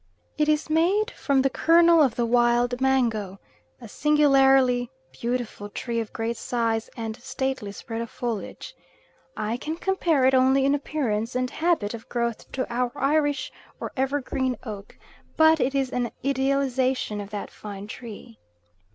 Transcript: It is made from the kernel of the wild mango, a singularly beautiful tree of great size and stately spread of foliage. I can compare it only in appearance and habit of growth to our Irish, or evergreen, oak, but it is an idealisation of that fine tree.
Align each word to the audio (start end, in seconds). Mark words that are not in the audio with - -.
It 0.35 0.49
is 0.49 0.67
made 0.67 1.11
from 1.11 1.43
the 1.43 1.49
kernel 1.51 2.01
of 2.01 2.15
the 2.15 2.25
wild 2.25 2.81
mango, 2.81 3.39
a 3.79 3.87
singularly 3.87 4.89
beautiful 5.11 5.69
tree 5.69 5.99
of 5.99 6.11
great 6.11 6.37
size 6.37 6.89
and 6.97 7.15
stately 7.21 7.71
spread 7.71 8.01
of 8.01 8.09
foliage. 8.09 8.73
I 9.37 9.57
can 9.57 9.75
compare 9.75 10.25
it 10.25 10.33
only 10.33 10.65
in 10.65 10.73
appearance 10.73 11.35
and 11.35 11.51
habit 11.51 11.93
of 11.93 12.09
growth 12.09 12.51
to 12.53 12.65
our 12.73 12.91
Irish, 12.95 13.51
or 13.79 13.91
evergreen, 13.95 14.57
oak, 14.63 14.97
but 15.37 15.59
it 15.59 15.75
is 15.75 15.91
an 15.91 16.09
idealisation 16.25 17.21
of 17.21 17.29
that 17.29 17.51
fine 17.51 17.85
tree. 17.85 18.39